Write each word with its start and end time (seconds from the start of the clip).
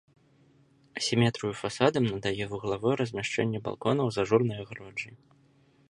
Асіметрыю 0.99 1.51
фасадам 1.61 2.03
надае 2.13 2.43
вуглавое 2.55 2.95
размяшчэнне 3.03 3.59
балконаў 3.69 4.07
з 4.17 4.25
ажурнай 4.25 4.57
агароджай. 4.65 5.15